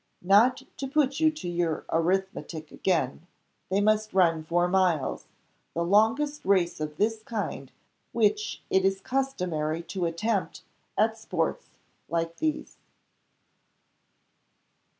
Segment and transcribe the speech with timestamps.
[0.23, 3.27] Not to put you to your arithmetic again,
[3.69, 5.27] they must run four miles
[5.75, 7.71] the longest race of this kind
[8.11, 10.63] which it is customary to attempt
[10.97, 11.67] at Sports
[12.09, 12.77] like these."